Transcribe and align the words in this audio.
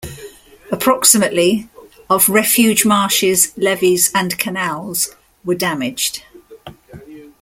Approximately 0.71 1.69
of 2.09 2.27
refuge 2.27 2.85
marshes, 2.85 3.53
levees, 3.55 4.09
and 4.15 4.35
canals 4.39 5.09
were 5.45 5.53
damaged. 5.53 6.23